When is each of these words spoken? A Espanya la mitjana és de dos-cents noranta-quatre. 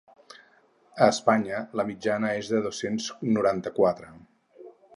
A 1.07 1.09
Espanya 1.15 1.59
la 1.81 1.85
mitjana 1.91 2.31
és 2.39 2.49
de 2.53 2.63
dos-cents 2.69 3.11
noranta-quatre. 3.37 4.13